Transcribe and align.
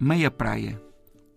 Meia 0.00 0.30
praia. 0.30 0.80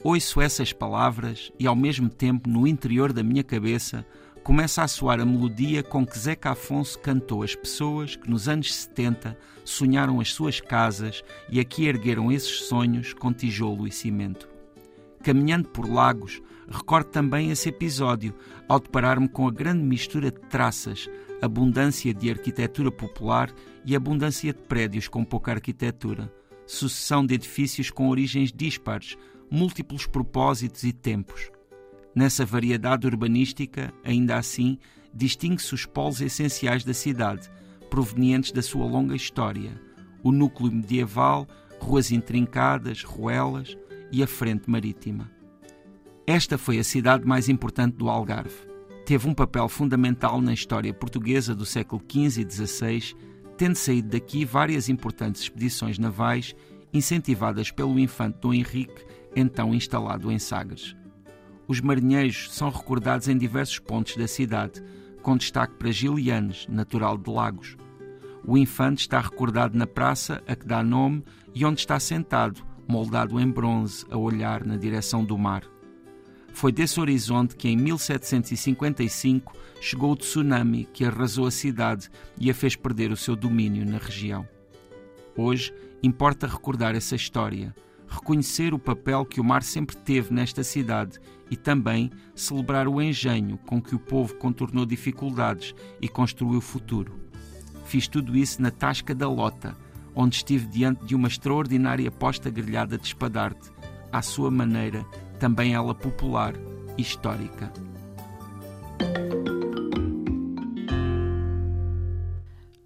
Ouço 0.04 0.40
essas 0.40 0.72
palavras 0.72 1.52
e, 1.60 1.66
ao 1.66 1.76
mesmo 1.76 2.08
tempo, 2.08 2.48
no 2.48 2.68
interior 2.68 3.12
da 3.12 3.24
minha 3.24 3.44
cabeça, 3.44 4.06
começa 4.44 4.84
a 4.84 4.88
soar 4.88 5.20
a 5.20 5.26
melodia 5.26 5.82
com 5.82 6.06
que 6.06 6.20
Zeca 6.20 6.52
Afonso 6.52 7.00
cantou 7.00 7.42
as 7.42 7.56
pessoas 7.56 8.16
que 8.16 8.30
nos 8.30 8.48
anos 8.48 8.72
70 8.72 9.36
sonharam 9.66 10.20
as 10.20 10.32
suas 10.32 10.62
casas 10.62 11.24
e 11.50 11.60
aqui 11.60 11.88
ergueram 11.88 12.32
esses 12.32 12.68
sonhos 12.68 13.14
com 13.14 13.34
tijolo 13.34 13.88
e 13.88 13.92
cimento. 13.92 14.48
Caminhando 15.24 15.68
por 15.70 15.90
lagos, 15.90 16.40
recordo 16.70 17.08
também 17.08 17.50
esse 17.50 17.68
episódio 17.70 18.32
ao 18.70 18.80
deparar-me 18.80 19.28
com 19.28 19.48
a 19.48 19.52
grande 19.52 19.84
mistura 19.84 20.30
de 20.30 20.40
traças, 20.40 21.10
abundância 21.42 22.14
de 22.14 22.30
arquitetura 22.30 22.92
popular 22.92 23.52
e 23.84 23.96
abundância 23.96 24.54
de 24.54 24.60
prédios 24.60 25.08
com 25.08 25.26
pouca 25.26 25.52
arquitetura, 25.52 26.32
sucessão 26.72 27.26
de 27.26 27.34
edifícios 27.34 27.92
com 27.92 28.08
origens 28.08 28.52
dispares, 28.52 29.18
múltiplos 29.50 30.08
propósitos 30.08 30.84
e 30.84 30.94
tempos. 30.94 31.52
Nessa 32.16 32.46
variedade 32.46 33.06
urbanística, 33.06 33.94
ainda 34.04 34.38
assim, 34.38 34.78
distingue-se 35.14 35.74
os 35.74 35.86
polos 35.86 36.22
essenciais 36.22 36.86
da 36.86 36.94
cidade, 36.94 37.50
provenientes 37.90 38.54
da 38.54 38.62
sua 38.62 38.86
longa 38.86 39.16
história: 39.16 39.80
o 40.24 40.32
núcleo 40.32 40.72
medieval, 40.72 41.46
ruas 41.80 42.10
intrincadas, 42.10 43.04
ruelas 43.04 43.78
e 44.10 44.24
a 44.24 44.28
frente 44.28 44.70
marítima. 44.70 45.30
Esta 46.26 46.58
foi 46.58 46.80
a 46.80 46.84
cidade 46.84 47.26
mais 47.26 47.50
importante 47.50 47.98
do 47.98 48.10
Algarve. 48.10 48.72
Teve 49.06 49.28
um 49.28 49.34
papel 49.34 49.68
fundamental 49.68 50.40
na 50.40 50.54
história 50.54 50.94
portuguesa 50.94 51.54
do 51.54 51.66
século 51.66 52.02
XV 52.10 52.42
e 52.42 52.50
XVI, 52.50 53.16
tendo 53.62 53.76
saído 53.76 54.10
daqui 54.10 54.44
várias 54.44 54.90
importantes 54.90 55.44
expedições 55.44 56.00
navais 56.00 56.56
incentivadas 56.92 57.70
pelo 57.70 58.00
infante 58.00 58.40
Dom 58.42 58.56
Henrique 58.56 59.06
então 59.36 59.72
instalado 59.72 60.32
em 60.32 60.40
Sagres. 60.40 60.96
Os 61.68 61.80
marinheiros 61.80 62.52
são 62.52 62.72
recordados 62.72 63.28
em 63.28 63.38
diversos 63.38 63.78
pontos 63.78 64.18
da 64.18 64.28
cidade, 64.28 64.84
com 65.22 65.38
destaque 65.38 65.76
para 65.76 65.92
Gilianes, 65.92 66.66
natural 66.68 67.20
de 67.20 67.30
Lagos. 67.30 67.78
O 68.44 68.58
infante 68.58 69.02
está 69.02 69.20
recordado 69.20 69.78
na 69.78 69.86
praça 69.86 70.42
a 70.48 70.56
que 70.56 70.66
dá 70.66 70.82
nome 70.82 71.24
e 71.54 71.64
onde 71.64 71.82
está 71.82 72.00
sentado, 72.00 72.66
moldado 72.88 73.40
em 73.40 73.48
bronze, 73.48 74.08
a 74.10 74.18
olhar 74.18 74.66
na 74.66 74.76
direção 74.76 75.24
do 75.24 75.38
mar. 75.38 75.71
Foi 76.54 76.72
desse 76.72 77.00
horizonte 77.00 77.56
que 77.56 77.68
em 77.70 77.78
1755 77.78 79.56
chegou 79.80 80.12
o 80.12 80.16
tsunami 80.16 80.86
que 80.94 81.06
arrasou 81.06 81.48
a 81.48 81.52
cidade 81.52 82.10
e 82.38 82.50
a 82.50 82.54
fez 82.54 82.76
perder 82.76 83.12
o 83.12 83.18
seu 83.18 83.36
domínio 83.36 83.86
na 83.86 83.98
região. 83.98 84.48
Hoje 85.36 85.74
importa 86.04 86.46
recordar 86.46 86.96
essa 86.96 87.16
história 87.16 87.74
reconhecer 88.12 88.74
o 88.74 88.80
papel 88.80 89.26
que 89.26 89.40
o 89.40 89.44
mar 89.44 89.64
sempre 89.64 89.96
teve 89.96 90.34
nesta 90.34 90.64
cidade 90.64 91.18
e 91.50 91.56
também 91.56 92.12
celebrar 92.36 92.88
o 92.88 93.02
engenho 93.02 93.58
com 93.60 93.82
que 93.82 93.96
o 93.96 94.00
povo 94.00 94.36
contornou 94.36 94.86
dificuldades 94.86 95.74
e 96.02 96.10
construiu 96.10 96.58
o 96.58 96.62
futuro. 96.62 97.20
Fiz 97.86 98.08
tudo 98.08 98.38
isso 98.38 98.62
na 98.62 98.70
Tasca 98.70 99.16
da 99.16 99.30
Lota, 99.30 99.78
onde 100.14 100.36
estive 100.36 100.68
diante 100.68 101.06
de 101.06 101.16
uma 101.16 101.30
extraordinária 101.30 102.12
posta 102.12 102.50
grelhada 102.50 102.98
de 102.98 103.08
espadarte, 103.08 103.72
à 104.12 104.22
sua 104.22 104.52
maneira, 104.52 105.06
também 105.42 105.74
ela 105.74 105.96
popular 105.96 106.54
e 107.00 107.02
histórica. 107.02 107.74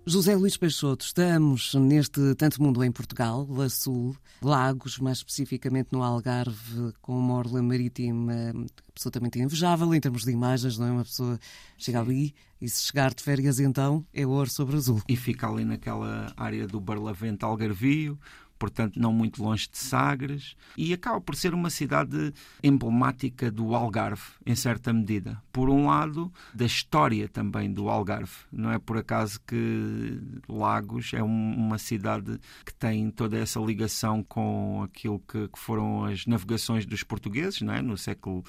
José 0.07 0.35
Luís 0.35 0.55
Peixoto, 0.55 1.03
estamos 1.03 1.73
neste 1.73 2.33
Tanto 2.35 2.63
Mundo 2.63 2.81
em 2.81 2.93
Portugal, 2.93 3.45
La 3.49 3.67
Sul, 3.67 4.15
Lagos, 4.41 4.99
mais 4.99 5.17
especificamente 5.17 5.89
no 5.91 6.01
Algarve, 6.01 6.93
com 7.01 7.19
uma 7.19 7.33
orla 7.33 7.61
marítima 7.61 8.53
absolutamente 8.87 9.37
invejável 9.37 9.93
em 9.93 9.99
termos 9.99 10.23
de 10.23 10.31
imagens, 10.31 10.77
não 10.77 10.87
é? 10.87 10.91
Uma 10.91 11.03
pessoa 11.03 11.37
chega 11.77 11.99
ali 11.99 12.33
e 12.61 12.69
se 12.69 12.83
chegar 12.83 13.13
de 13.13 13.21
férias 13.21 13.59
então 13.59 14.05
é 14.13 14.25
ouro 14.25 14.49
sobre 14.49 14.77
azul. 14.77 15.01
E 15.09 15.17
fica 15.17 15.49
ali 15.49 15.65
naquela 15.65 16.31
área 16.37 16.65
do 16.65 16.79
Barlavento 16.79 17.45
Algarvio, 17.45 18.17
portanto 18.57 18.99
não 18.99 19.11
muito 19.11 19.43
longe 19.43 19.67
de 19.69 19.77
Sagres, 19.77 20.55
e 20.77 20.93
acaba 20.93 21.19
por 21.19 21.35
ser 21.35 21.53
uma 21.53 21.69
cidade 21.69 22.33
emblemática 22.63 23.51
do 23.51 23.75
Algarve, 23.75 24.23
em 24.45 24.55
certa 24.55 24.93
medida. 24.93 25.41
Por 25.51 25.69
um 25.69 25.87
lado, 25.87 26.31
da 26.53 26.65
história 26.65 27.27
também 27.27 27.71
do 27.71 27.89
Algarve. 27.89 28.33
Não 28.51 28.71
é 28.71 28.79
por 28.79 28.97
acaso 28.97 29.39
que 29.45 30.19
Lagos 30.47 31.13
é 31.13 31.21
uma 31.21 31.77
cidade 31.77 32.39
que 32.65 32.73
tem 32.73 33.09
toda 33.11 33.37
essa 33.37 33.59
ligação 33.59 34.23
com 34.23 34.81
aquilo 34.83 35.19
que, 35.19 35.49
foram 35.55 36.05
as 36.05 36.25
navegações 36.25 36.85
dos 36.85 37.03
portugueses, 37.03 37.61
não 37.61 37.73
é? 37.73 37.81
no 37.81 37.97
século 37.97 38.43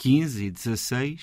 XV 0.00 0.46
e 0.46 0.54
XVI, 0.56 1.18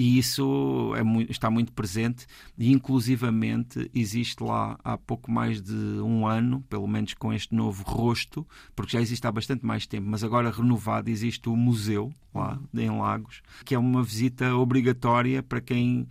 e 0.00 0.16
isso 0.16 0.94
é 0.96 1.02
muito, 1.02 1.30
está 1.30 1.50
muito 1.50 1.74
presente. 1.74 2.26
E 2.56 2.72
inclusivamente 2.72 3.90
existe 3.94 4.42
lá 4.42 4.78
há 4.82 4.96
pouco 4.96 5.30
mais 5.30 5.60
de 5.60 5.74
um 5.74 6.26
ano, 6.26 6.64
pelo 6.70 6.88
menos 6.88 7.12
com 7.12 7.30
este 7.30 7.54
novo 7.54 7.82
rosto, 7.82 8.46
porque 8.74 8.92
já 8.92 9.02
existe 9.02 9.26
há 9.26 9.30
bastante 9.30 9.62
mais 9.62 9.86
tempo, 9.86 10.06
mas 10.08 10.24
agora 10.24 10.50
renovado 10.50 11.10
existe 11.10 11.50
o 11.50 11.54
museu 11.54 12.10
lá 12.34 12.58
em 12.72 12.88
Lagos, 12.88 13.42
que 13.62 13.74
é 13.74 13.78
uma 13.78 14.02
visita 14.02 14.54
obrigatória 14.54 15.42
para 15.42 15.60
quem 15.60 16.08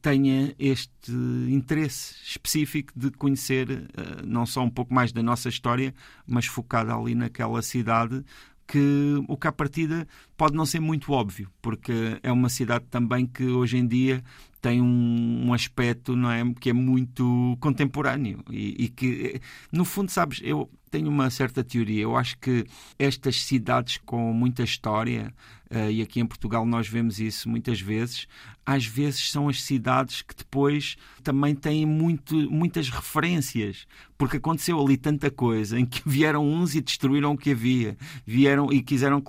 tenha 0.00 0.54
este 0.56 1.10
interesse 1.48 2.14
específico 2.24 2.92
de 2.94 3.10
conhecer 3.10 3.68
uh, 3.68 4.24
não 4.24 4.46
só 4.46 4.62
um 4.62 4.70
pouco 4.70 4.94
mais 4.94 5.10
da 5.10 5.20
nossa 5.20 5.48
história, 5.48 5.92
mas 6.24 6.46
focada 6.46 6.94
ali 6.94 7.16
naquela 7.16 7.60
cidade 7.60 8.24
que 8.66 9.22
o 9.28 9.36
que 9.36 9.46
à 9.46 9.52
partida 9.52 10.06
pode 10.36 10.54
não 10.54 10.64
ser 10.64 10.80
muito 10.80 11.12
óbvio, 11.12 11.50
porque 11.60 12.18
é 12.22 12.32
uma 12.32 12.48
cidade 12.48 12.84
também 12.90 13.26
que 13.26 13.44
hoje 13.44 13.76
em 13.76 13.86
dia 13.86 14.22
tem 14.60 14.80
um, 14.80 15.48
um 15.48 15.52
aspecto 15.52 16.14
não 16.14 16.30
é 16.30 16.42
que 16.60 16.70
é 16.70 16.72
muito 16.72 17.56
contemporâneo 17.60 18.44
e, 18.48 18.84
e, 18.84 18.88
que 18.88 19.40
no 19.72 19.84
fundo 19.84 20.10
sabes 20.10 20.40
eu 20.44 20.70
tenho 20.92 21.08
uma 21.08 21.30
certa 21.30 21.64
teoria 21.64 22.02
eu 22.02 22.16
acho 22.16 22.38
que 22.38 22.66
estas 22.98 23.42
cidades 23.42 23.98
com 24.04 24.32
muita 24.32 24.62
história 24.62 25.34
uh, 25.70 25.90
e 25.90 26.02
aqui 26.02 26.20
em 26.20 26.26
Portugal 26.26 26.66
nós 26.66 26.86
vemos 26.86 27.18
isso 27.18 27.48
muitas 27.48 27.80
vezes 27.80 28.28
às 28.64 28.84
vezes 28.84 29.30
são 29.30 29.48
as 29.48 29.62
cidades 29.62 30.20
que 30.20 30.36
depois 30.36 30.96
também 31.24 31.54
têm 31.54 31.84
muito, 31.86 32.36
muitas 32.50 32.90
referências 32.90 33.86
porque 34.18 34.36
aconteceu 34.36 34.78
ali 34.78 34.98
tanta 34.98 35.30
coisa 35.30 35.80
em 35.80 35.86
que 35.86 36.02
vieram 36.06 36.46
uns 36.46 36.74
e 36.74 36.82
destruíram 36.82 37.32
o 37.32 37.38
que 37.38 37.52
havia 37.52 37.96
vieram 38.26 38.70
e 38.70 38.82
quiseram 38.82 39.22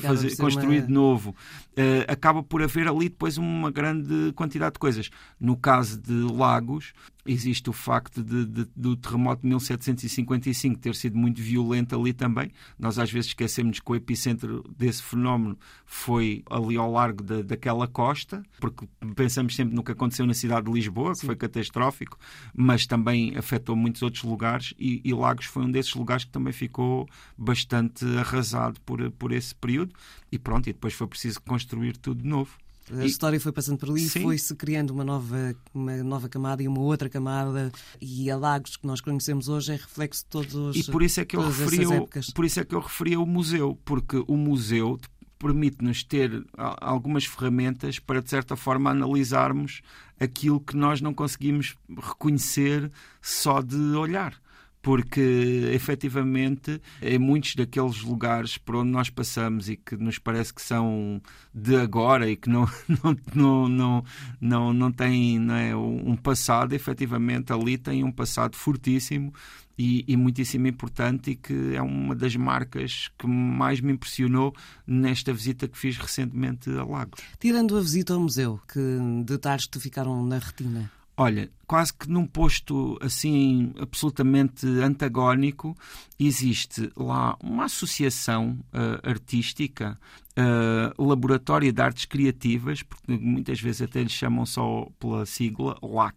fazer, 0.00 0.34
construir 0.36 0.78
uma... 0.78 0.86
de 0.86 0.92
novo 0.92 1.36
uh, 1.72 2.10
acaba 2.10 2.42
por 2.42 2.62
haver 2.62 2.88
ali 2.88 3.08
depois 3.08 3.38
uma 3.38 3.70
grande 3.70 4.32
quantidade 4.34 4.74
de 4.74 4.78
coisas. 4.78 5.10
No 5.38 5.56
caso 5.56 6.00
de 6.00 6.12
Lagos, 6.12 6.92
existe 7.26 7.68
o 7.70 7.72
facto 7.72 8.22
de, 8.22 8.44
de, 8.46 8.68
do 8.74 8.96
terremoto 8.96 9.42
de 9.42 9.48
1755 9.48 10.78
ter 10.78 10.94
sido 11.02 11.18
muito 11.18 11.40
violento 11.40 11.98
ali 11.98 12.12
também. 12.12 12.50
Nós 12.78 12.98
às 12.98 13.10
vezes 13.10 13.28
esquecemos 13.28 13.80
que 13.80 13.92
o 13.92 13.94
epicentro 13.94 14.64
desse 14.76 15.02
fenómeno 15.02 15.58
foi 15.84 16.42
ali 16.50 16.76
ao 16.76 16.90
largo 16.90 17.22
da, 17.22 17.42
daquela 17.42 17.86
costa, 17.86 18.42
porque 18.60 18.86
pensamos 19.14 19.54
sempre 19.54 19.74
no 19.74 19.82
que 19.82 19.92
aconteceu 19.92 20.26
na 20.26 20.34
cidade 20.34 20.66
de 20.66 20.72
Lisboa, 20.72 21.12
que 21.12 21.18
Sim. 21.18 21.26
foi 21.26 21.36
catastrófico, 21.36 22.18
mas 22.54 22.86
também 22.86 23.36
afetou 23.36 23.76
muitos 23.76 24.02
outros 24.02 24.22
lugares 24.24 24.74
e, 24.78 25.00
e, 25.04 25.12
Lagos 25.12 25.46
foi 25.46 25.64
um 25.64 25.70
desses 25.70 25.94
lugares 25.94 26.24
que 26.24 26.30
também 26.30 26.52
ficou 26.52 27.08
bastante 27.36 28.04
arrasado 28.16 28.80
por, 28.80 29.10
por 29.12 29.32
esse 29.32 29.54
período. 29.54 29.94
E 30.30 30.38
pronto, 30.38 30.68
e 30.68 30.72
depois 30.72 30.94
foi 30.94 31.06
preciso 31.06 31.40
construir 31.42 31.96
tudo 31.96 32.22
de 32.22 32.28
novo. 32.28 32.56
A 32.90 33.04
e... 33.04 33.06
história 33.06 33.40
foi 33.40 33.52
passando 33.52 33.78
por 33.78 33.90
ali 33.90 34.04
e 34.04 34.08
foi-se 34.08 34.54
criando 34.54 34.90
uma 34.90 35.04
nova, 35.04 35.54
uma 35.72 35.96
nova 36.02 36.28
camada 36.28 36.62
e 36.62 36.68
uma 36.68 36.80
outra 36.80 37.08
camada. 37.08 37.70
E 38.00 38.30
a 38.30 38.36
Lagos 38.36 38.76
que 38.76 38.86
nós 38.86 39.00
conhecemos 39.00 39.48
hoje 39.48 39.72
é 39.72 39.76
reflexo 39.76 40.24
de 40.24 40.30
todos 40.30 40.76
E 40.76 40.90
por 40.90 41.02
isso 41.02 41.20
é 41.20 41.24
que 41.24 41.36
eu 41.36 41.42
referi, 41.42 41.86
o, 41.86 42.08
por 42.34 42.44
isso 42.44 42.60
é 42.60 42.64
que 42.64 42.74
eu 42.74 42.80
referi 42.80 43.16
o 43.16 43.26
museu, 43.26 43.78
porque 43.84 44.22
o 44.26 44.36
museu 44.36 44.98
permite-nos 45.38 46.04
ter 46.04 46.44
algumas 46.56 47.24
ferramentas 47.24 47.98
para, 47.98 48.22
de 48.22 48.30
certa 48.30 48.54
forma, 48.54 48.90
analisarmos 48.90 49.82
aquilo 50.18 50.60
que 50.60 50.76
nós 50.76 51.00
não 51.00 51.12
conseguimos 51.12 51.76
reconhecer 51.88 52.90
só 53.20 53.60
de 53.60 53.76
olhar 53.76 54.40
porque 54.82 55.70
efetivamente 55.72 56.82
em 57.00 57.18
muitos 57.18 57.54
daqueles 57.54 58.02
lugares 58.02 58.58
por 58.58 58.76
onde 58.76 58.90
nós 58.90 59.08
passamos 59.08 59.68
e 59.68 59.76
que 59.76 59.96
nos 59.96 60.18
parece 60.18 60.52
que 60.52 60.60
são 60.60 61.22
de 61.54 61.76
agora 61.76 62.28
e 62.28 62.36
que 62.36 62.50
não, 62.50 62.68
não, 63.02 63.16
não, 63.34 63.68
não, 63.68 64.04
não, 64.40 64.72
não 64.72 64.92
têm 64.92 65.38
não 65.38 65.54
é, 65.54 65.74
um 65.76 66.16
passado, 66.16 66.72
efetivamente 66.72 67.52
ali 67.52 67.78
tem 67.78 68.02
um 68.02 68.10
passado 68.10 68.56
fortíssimo 68.56 69.32
e, 69.78 70.04
e, 70.06 70.16
muitíssimo 70.16 70.66
importante 70.66 71.30
e 71.30 71.36
que 71.36 71.74
é 71.74 71.80
uma 71.80 72.14
das 72.14 72.36
marcas 72.36 73.10
que 73.18 73.26
mais 73.26 73.80
me 73.80 73.92
impressionou 73.92 74.52
nesta 74.86 75.32
visita 75.32 75.66
que 75.66 75.78
fiz 75.78 75.96
recentemente 75.96 76.68
a 76.70 76.84
Lagos. 76.84 77.20
Tirando 77.38 77.76
a 77.76 77.80
visita 77.80 78.14
ao 78.14 78.20
museu, 78.20 78.60
que 78.70 78.80
detalhes 79.24 79.66
te 79.66 79.78
ficaram 79.80 80.24
na 80.26 80.38
retina? 80.38 80.90
Olha, 81.16 81.50
quase 81.66 81.92
que 81.92 82.08
num 82.08 82.26
posto 82.26 82.98
assim 83.02 83.72
absolutamente 83.78 84.66
antagónico, 84.66 85.76
existe 86.18 86.90
lá 86.96 87.36
uma 87.42 87.66
associação 87.66 88.58
uh, 88.72 89.08
artística, 89.08 89.98
uh, 90.38 91.02
Laboratório 91.02 91.70
de 91.70 91.82
Artes 91.82 92.06
Criativas, 92.06 92.82
porque 92.82 93.12
muitas 93.12 93.60
vezes 93.60 93.82
até 93.82 94.02
lhes 94.02 94.12
chamam 94.12 94.46
só 94.46 94.88
pela 94.98 95.26
sigla 95.26 95.78
LAC, 95.82 96.16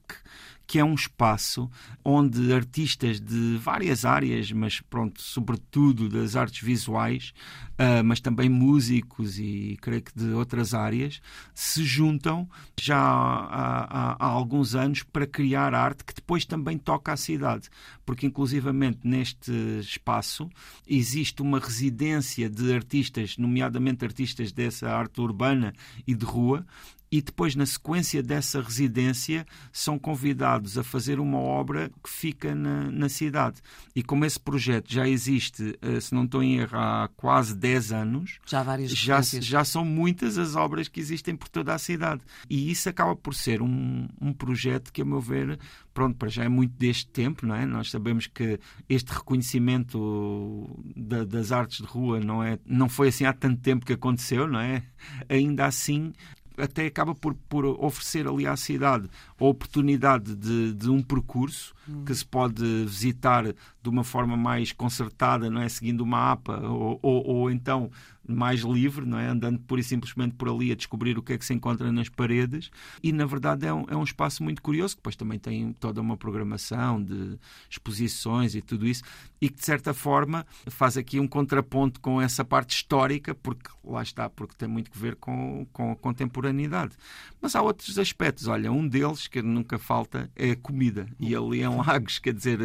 que 0.67 0.79
é 0.79 0.83
um 0.83 0.93
espaço 0.93 1.69
onde 2.03 2.53
artistas 2.53 3.19
de 3.19 3.57
várias 3.57 4.05
áreas, 4.05 4.51
mas 4.51 4.81
pronto, 4.81 5.21
sobretudo 5.21 6.09
das 6.09 6.35
artes 6.35 6.63
visuais, 6.63 7.33
uh, 7.73 8.03
mas 8.03 8.19
também 8.19 8.49
músicos 8.49 9.37
e 9.39 9.77
creio 9.81 10.01
que 10.01 10.17
de 10.17 10.31
outras 10.31 10.73
áreas, 10.73 11.21
se 11.53 11.83
juntam 11.83 12.49
já 12.79 12.97
há, 12.97 13.83
há, 13.83 14.15
há 14.19 14.25
alguns 14.25 14.75
anos 14.75 15.03
para 15.03 15.27
criar 15.27 15.73
arte 15.73 16.03
que 16.03 16.13
depois 16.13 16.45
também 16.45 16.77
toca 16.77 17.13
a 17.13 17.17
cidade. 17.17 17.69
Porque, 18.05 18.27
inclusivamente, 18.27 18.99
neste 19.03 19.51
espaço 19.79 20.49
existe 20.87 21.41
uma 21.41 21.59
residência 21.59 22.49
de 22.49 22.73
artistas, 22.73 23.37
nomeadamente 23.37 24.05
artistas 24.05 24.51
dessa 24.51 24.89
arte 24.89 25.19
urbana 25.19 25.73
e 26.05 26.13
de 26.13 26.25
rua, 26.25 26.65
e 27.11 27.21
depois, 27.21 27.55
na 27.55 27.65
sequência 27.65 28.21
dessa 28.21 28.61
residência, 28.61 29.45
são 29.71 29.97
convidados 29.97 30.77
a 30.77 30.83
fazer 30.83 31.19
uma 31.19 31.37
obra 31.37 31.89
que 32.03 32.09
fica 32.09 32.53
na, 32.53 32.91
na 32.91 33.07
cidade. 33.07 33.61
E 33.95 34.03
como 34.03 34.25
esse 34.25 34.39
projeto 34.39 34.91
já 34.91 35.07
existe, 35.07 35.77
eh, 35.81 35.99
se 36.01 36.13
não 36.13 36.25
estou 36.25 36.43
em 36.43 36.57
erro, 36.57 36.77
há 36.77 37.09
quase 37.15 37.55
10 37.55 37.91
anos, 37.93 38.39
já, 38.45 38.63
várias 38.63 38.91
já, 38.91 39.21
já 39.21 39.63
são 39.63 39.85
muitas 39.85 40.37
as 40.37 40.55
obras 40.57 40.87
que 40.89 40.99
existem 40.99 41.35
por 41.35 41.47
toda 41.47 41.73
a 41.73 41.77
cidade. 41.77 42.21
E 42.49 42.69
isso 42.69 42.89
acaba 42.89 43.15
por 43.15 43.33
ser 43.33 43.61
um, 43.61 44.09
um 44.19 44.33
projeto 44.33 44.91
que, 44.91 45.01
a 45.01 45.05
meu 45.05 45.21
ver, 45.21 45.57
pronto, 45.93 46.17
para 46.17 46.27
já 46.27 46.43
é 46.43 46.49
muito 46.49 46.73
deste 46.73 47.07
tempo, 47.07 47.45
não 47.45 47.55
é? 47.55 47.65
Nós 47.65 47.89
sabemos 47.95 48.27
que 48.27 48.59
este 48.89 49.13
reconhecimento 49.13 50.69
da, 50.95 51.23
das 51.23 51.51
artes 51.51 51.77
de 51.77 51.85
rua 51.85 52.19
não, 52.19 52.43
é, 52.43 52.59
não 52.65 52.89
foi 52.89 53.07
assim 53.07 53.25
há 53.25 53.31
tanto 53.31 53.61
tempo 53.61 53.85
que 53.85 53.93
aconteceu, 53.93 54.47
não 54.47 54.59
é? 54.59 54.83
Ainda 55.29 55.65
assim, 55.65 56.11
até 56.57 56.85
acaba 56.85 57.15
por, 57.15 57.33
por 57.47 57.65
oferecer 57.65 58.27
ali 58.27 58.45
à 58.45 58.55
cidade 58.57 59.09
a 59.39 59.45
oportunidade 59.45 60.35
de, 60.35 60.73
de 60.73 60.89
um 60.89 61.01
percurso 61.01 61.73
hum. 61.87 62.03
que 62.03 62.13
se 62.13 62.25
pode 62.25 62.63
visitar 62.85 63.45
de 63.45 63.89
uma 63.89 64.03
forma 64.03 64.35
mais 64.35 64.73
concertada, 64.73 65.49
não 65.49 65.61
é? 65.61 65.69
Seguindo 65.69 66.01
uma 66.01 66.33
APA 66.33 66.59
ou, 66.67 66.99
ou, 67.01 67.27
ou 67.27 67.51
então 67.51 67.89
mais 68.27 68.61
livre, 68.61 69.05
não 69.05 69.17
é? 69.17 69.27
andando 69.27 69.59
pura 69.59 69.81
e 69.81 69.83
simplesmente 69.83 70.35
por 70.35 70.49
ali 70.49 70.71
a 70.71 70.75
descobrir 70.75 71.17
o 71.17 71.23
que 71.23 71.33
é 71.33 71.37
que 71.37 71.45
se 71.45 71.53
encontra 71.53 71.91
nas 71.91 72.09
paredes. 72.09 72.69
E, 73.03 73.11
na 73.11 73.25
verdade, 73.25 73.65
é 73.65 73.73
um, 73.73 73.85
é 73.89 73.95
um 73.95 74.03
espaço 74.03 74.43
muito 74.43 74.61
curioso, 74.61 74.95
que 74.95 74.99
depois 74.99 75.15
também 75.15 75.39
tem 75.39 75.73
toda 75.73 76.01
uma 76.01 76.17
programação 76.17 77.01
de 77.01 77.37
exposições 77.69 78.55
e 78.55 78.61
tudo 78.61 78.87
isso, 78.87 79.03
e 79.41 79.49
que, 79.49 79.55
de 79.55 79.65
certa 79.65 79.93
forma, 79.93 80.45
faz 80.67 80.97
aqui 80.97 81.19
um 81.19 81.27
contraponto 81.27 81.99
com 81.99 82.21
essa 82.21 82.43
parte 82.43 82.75
histórica, 82.75 83.35
porque 83.35 83.69
lá 83.83 84.01
está, 84.01 84.29
porque 84.29 84.55
tem 84.57 84.67
muito 84.67 84.89
que 84.89 84.97
ver 84.97 85.15
com, 85.15 85.67
com 85.71 85.91
a 85.91 85.95
contemporaneidade. 85.95 86.95
Mas 87.41 87.55
há 87.55 87.61
outros 87.61 87.99
aspectos. 87.99 88.47
Olha, 88.47 88.71
um 88.71 88.87
deles, 88.87 89.27
que 89.27 89.41
nunca 89.41 89.77
falta, 89.77 90.29
é 90.35 90.51
a 90.51 90.55
comida. 90.55 91.07
E 91.19 91.35
ali 91.35 91.61
em 91.61 91.67
Lagos, 91.67 92.19
quer 92.19 92.33
dizer, 92.33 92.59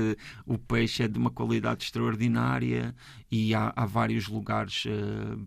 o 0.46 0.56
peixe 0.58 1.02
é 1.02 1.08
de 1.08 1.18
uma 1.18 1.30
qualidade 1.30 1.84
extraordinária 1.84 2.94
e 3.30 3.54
há, 3.54 3.72
há 3.76 3.86
vários 3.86 4.28
lugares 4.28 4.84
uh, 4.86 5.46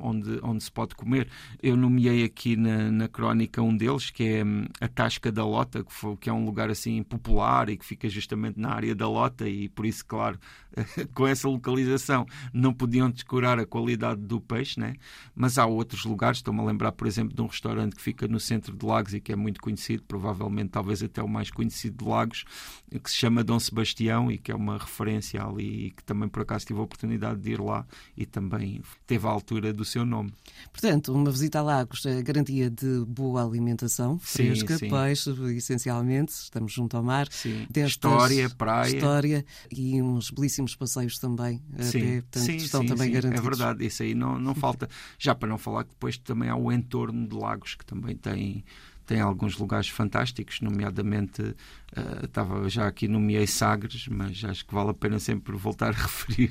onde, 0.00 0.38
onde 0.42 0.62
se 0.62 0.70
pode 0.70 0.94
comer. 0.94 1.28
Eu 1.62 1.76
nomeei 1.76 2.24
aqui 2.24 2.56
na, 2.56 2.90
na 2.90 3.08
crónica 3.08 3.62
um 3.62 3.76
deles, 3.76 4.10
que 4.10 4.24
é 4.24 4.44
hum, 4.44 4.66
a 4.80 4.88
Tasca 4.88 5.30
da 5.30 5.44
Lota, 5.44 5.84
que, 5.84 5.92
foi, 5.92 6.16
que 6.16 6.30
é 6.30 6.32
um 6.32 6.44
lugar 6.44 6.70
assim 6.70 7.02
popular 7.02 7.68
e 7.68 7.76
que 7.76 7.84
fica 7.84 8.08
justamente 8.08 8.58
na 8.58 8.70
área 8.70 8.94
da 8.94 9.08
Lota, 9.08 9.48
e 9.48 9.68
por 9.68 9.86
isso, 9.86 10.04
claro, 10.06 10.38
com 11.14 11.26
essa 11.26 11.48
localização 11.48 12.26
não 12.52 12.72
podiam 12.72 13.10
descurar 13.10 13.58
a 13.58 13.66
qualidade 13.66 14.20
do 14.20 14.40
peixe, 14.40 14.78
né? 14.78 14.94
mas 15.34 15.58
há 15.58 15.66
outros 15.66 16.04
lugares, 16.04 16.38
estou-me 16.38 16.60
a 16.60 16.64
lembrar, 16.64 16.92
por 16.92 17.06
exemplo, 17.06 17.34
de 17.34 17.42
um 17.42 17.46
restaurante 17.46 17.94
que 17.94 18.02
fica 18.02 18.26
no 18.26 18.40
centro 18.40 18.74
de 18.74 18.86
Lagos 18.86 19.14
e 19.14 19.20
que 19.20 19.32
é 19.32 19.36
muito 19.36 19.60
conhecido, 19.60 20.02
provavelmente 20.04 20.70
talvez 20.70 21.02
até 21.02 21.22
o 21.22 21.28
mais 21.28 21.50
conhecido 21.50 22.04
de 22.04 22.10
Lagos, 22.10 22.44
que 23.02 23.10
se 23.10 23.16
chama 23.16 23.44
Dom 23.44 23.58
Sebastião 23.58 24.30
e 24.30 24.38
que 24.38 24.50
é 24.50 24.54
uma 24.54 24.78
referência 24.78 25.42
ali 25.42 25.86
e 25.86 25.90
que 25.90 26.02
também 26.02 26.28
por 26.28 26.42
acaso 26.42 26.66
tive 26.66 26.80
a 26.80 26.82
oportunidade 26.82 27.40
de 27.40 27.52
ir 27.52 27.60
lá 27.60 27.86
e 28.16 28.24
também 28.24 28.80
teve 29.06 29.26
a 29.26 29.30
altura 29.30 29.65
do 29.72 29.84
seu 29.84 30.04
nome. 30.04 30.32
Portanto, 30.72 31.12
uma 31.12 31.30
visita 31.30 31.58
a 31.58 31.62
Lagos 31.62 32.04
é 32.06 32.22
garantia 32.22 32.70
de 32.70 33.04
boa 33.06 33.44
alimentação, 33.44 34.18
fresca, 34.18 34.78
sim, 34.78 34.86
sim. 34.86 34.90
peixe, 34.90 35.30
essencialmente, 35.56 36.32
estamos 36.32 36.72
junto 36.72 36.96
ao 36.96 37.02
mar. 37.02 37.28
Sim. 37.30 37.66
história, 37.74 38.48
praia. 38.50 38.94
História 38.94 39.44
e 39.70 40.00
uns 40.02 40.30
belíssimos 40.30 40.74
passeios 40.74 41.18
também. 41.18 41.62
Sim, 41.80 42.00
pé, 42.00 42.22
portanto, 42.22 42.50
estão 42.50 42.86
também. 42.86 43.08
É 43.08 43.12
garantidos. 43.12 43.46
É 43.46 43.48
verdade, 43.48 43.86
isso 43.86 44.02
aí 44.02 44.14
não, 44.14 44.38
não 44.38 44.54
falta. 44.54 44.88
Já 45.18 45.34
para 45.34 45.48
não 45.48 45.58
falar 45.58 45.84
que 45.84 45.90
depois 45.90 46.18
também 46.18 46.48
há 46.48 46.56
o 46.56 46.70
entorno 46.72 47.26
de 47.26 47.34
Lagos, 47.34 47.74
que 47.74 47.84
também 47.84 48.16
tem 48.16 48.64
tem 49.06 49.20
alguns 49.20 49.56
lugares 49.56 49.88
fantásticos, 49.88 50.60
nomeadamente 50.60 51.40
uh, 51.42 52.24
estava 52.24 52.68
já 52.68 52.86
aqui 52.88 53.06
nomeei 53.06 53.46
Sagres, 53.46 54.08
mas 54.08 54.42
acho 54.44 54.66
que 54.66 54.74
vale 54.74 54.90
a 54.90 54.94
pena 54.94 55.18
sempre 55.20 55.56
voltar 55.56 55.90
a 55.90 55.92
referir. 56.02 56.50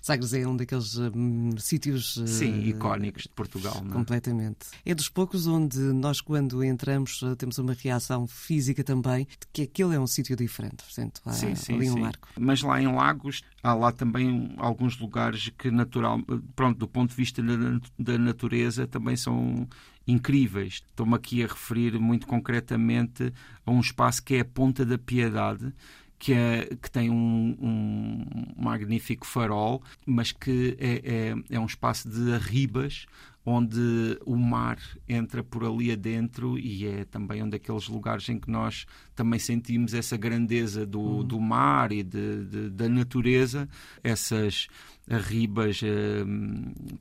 Sagres 0.00 0.32
é 0.32 0.46
um 0.46 0.56
daqueles 0.56 0.96
um, 0.96 1.50
sítios 1.58 2.16
uh, 2.16 2.26
sim 2.26 2.62
icónicos 2.62 3.24
de 3.24 3.30
Portugal, 3.30 3.82
não 3.82 3.90
é? 3.90 3.92
completamente. 3.92 4.68
É 4.86 4.94
dos 4.94 5.08
poucos 5.08 5.46
onde 5.46 5.78
nós 5.78 6.20
quando 6.20 6.62
entramos 6.62 7.20
uh, 7.22 7.34
temos 7.34 7.58
uma 7.58 7.72
reação 7.74 8.26
física 8.28 8.84
também 8.84 9.26
de 9.26 9.46
que 9.52 9.62
aquele 9.62 9.96
é 9.96 10.00
um 10.00 10.06
sítio 10.06 10.36
diferente, 10.36 10.84
portanto 10.84 11.20
há 11.26 11.32
sim, 11.32 11.54
sim, 11.56 11.74
ali 11.74 11.90
um 11.90 11.94
sim. 11.94 12.12
Mas 12.38 12.62
lá 12.62 12.80
em 12.80 12.86
Lagos 12.86 13.42
há 13.62 13.74
lá 13.74 13.90
também 13.90 14.54
alguns 14.56 14.98
lugares 14.98 15.50
que 15.58 15.70
natural, 15.70 16.20
pronto, 16.54 16.78
do 16.78 16.86
ponto 16.86 17.10
de 17.10 17.16
vista 17.16 17.42
da, 17.42 17.80
da 17.98 18.18
natureza 18.18 18.86
também 18.86 19.16
são 19.16 19.68
incríveis. 20.06 20.82
Estou-me 20.86 21.14
aqui 21.14 21.42
a 21.42 21.46
referir 21.46 21.98
muito 21.98 22.26
concretamente 22.26 23.32
a 23.64 23.70
um 23.70 23.80
espaço 23.80 24.22
que 24.22 24.36
é 24.36 24.40
a 24.40 24.44
Ponta 24.44 24.84
da 24.84 24.98
Piedade, 24.98 25.72
que, 26.18 26.32
é, 26.32 26.74
que 26.80 26.90
tem 26.90 27.10
um, 27.10 27.56
um, 27.60 28.54
magnífico 28.56 29.26
farol, 29.26 29.82
mas 30.06 30.32
que 30.32 30.76
é, 30.78 31.02
é, 31.04 31.34
é, 31.50 31.60
um 31.60 31.66
espaço 31.66 32.08
de 32.08 32.32
arribas 32.32 33.06
onde 33.46 34.18
o 34.24 34.36
mar 34.36 34.78
entra 35.06 35.44
por 35.44 35.64
ali 35.64 35.92
adentro 35.92 36.58
e 36.58 36.86
é 36.86 37.04
também 37.04 37.42
um 37.42 37.48
daqueles 37.48 37.88
lugares 37.88 38.26
em 38.28 38.38
que 38.38 38.50
nós 38.50 38.86
também 39.14 39.38
sentimos 39.38 39.92
essa 39.92 40.16
grandeza 40.16 40.86
do, 40.86 41.00
uhum. 41.00 41.24
do 41.24 41.38
mar 41.38 41.92
e 41.92 42.02
de, 42.02 42.44
de, 42.46 42.70
da 42.70 42.88
natureza, 42.88 43.68
essas 44.02 44.68
arribas 45.10 45.82
eh, 45.82 46.24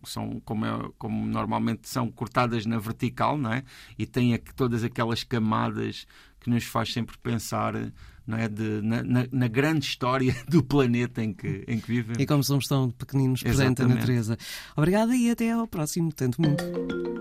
são 0.04 0.42
como, 0.44 0.66
é, 0.66 0.90
como 0.98 1.26
normalmente 1.26 1.88
são 1.88 2.12
cortadas 2.12 2.66
na 2.66 2.78
vertical, 2.78 3.38
não 3.38 3.54
é? 3.54 3.64
E 3.98 4.06
tem 4.06 4.34
aqui 4.34 4.54
todas 4.54 4.84
aquelas 4.84 5.24
camadas 5.24 6.06
que 6.42 6.50
nos 6.50 6.66
faz 6.66 6.92
sempre 6.92 7.18
pensar 7.18 7.74
não 8.26 8.38
é? 8.38 8.48
De, 8.48 8.82
na, 8.82 9.04
na, 9.04 9.28
na, 9.32 9.48
grande 9.48 9.86
história 9.86 10.36
do 10.48 10.64
planeta 10.64 11.24
em 11.24 11.34
que, 11.34 11.64
em 11.68 11.80
que 11.80 11.88
vivemos. 11.88 12.22
E 12.22 12.26
como 12.26 12.44
somos 12.44 12.68
tão 12.68 12.90
pequeninos 12.90 13.44
perante 13.44 13.82
a 13.82 13.88
natureza. 13.88 14.38
Obrigada 14.76 15.16
e 15.16 15.30
até 15.30 15.52
ao 15.52 15.68
próximo 15.68 16.12
Tanto 16.12 16.42
Mundo. 16.42 17.13